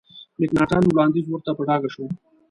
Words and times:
مکناټن 0.39 0.83
وړاندیز 0.87 1.25
ورته 1.27 1.51
په 1.57 1.63
ډاګه 1.67 1.89
شو. 1.93 2.05